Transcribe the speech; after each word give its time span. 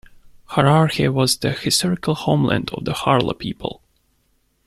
Hararghe 0.49 1.13
was 1.13 1.37
the 1.37 1.51
historical 1.51 2.15
homeland 2.15 2.71
of 2.73 2.85
the 2.85 2.91
Harla 2.93 3.37
people. 3.37 3.83